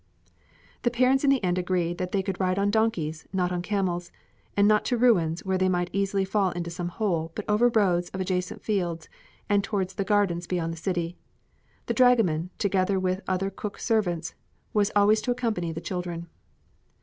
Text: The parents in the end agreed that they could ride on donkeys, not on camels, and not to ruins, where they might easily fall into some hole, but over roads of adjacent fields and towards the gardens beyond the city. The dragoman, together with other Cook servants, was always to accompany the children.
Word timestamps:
The 0.81 0.89
parents 0.89 1.23
in 1.23 1.29
the 1.29 1.43
end 1.43 1.59
agreed 1.59 1.99
that 1.99 2.11
they 2.11 2.23
could 2.23 2.39
ride 2.39 2.57
on 2.57 2.71
donkeys, 2.71 3.27
not 3.31 3.51
on 3.51 3.61
camels, 3.61 4.11
and 4.57 4.67
not 4.67 4.83
to 4.85 4.97
ruins, 4.97 5.45
where 5.45 5.59
they 5.59 5.69
might 5.69 5.91
easily 5.93 6.25
fall 6.25 6.49
into 6.53 6.71
some 6.71 6.87
hole, 6.87 7.31
but 7.35 7.45
over 7.47 7.69
roads 7.69 8.09
of 8.09 8.19
adjacent 8.19 8.63
fields 8.63 9.09
and 9.47 9.63
towards 9.63 9.93
the 9.93 10.03
gardens 10.03 10.47
beyond 10.47 10.73
the 10.73 10.77
city. 10.77 11.17
The 11.85 11.93
dragoman, 11.93 12.49
together 12.57 12.99
with 12.99 13.21
other 13.27 13.51
Cook 13.51 13.77
servants, 13.77 14.33
was 14.73 14.89
always 14.95 15.21
to 15.21 15.29
accompany 15.29 15.71
the 15.71 15.81
children. 15.81 16.25